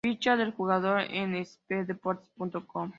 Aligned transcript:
Ficha 0.03 0.35
del 0.35 0.51
jugador 0.53 1.01
en 1.01 1.35
espndeportes.com 1.35 2.89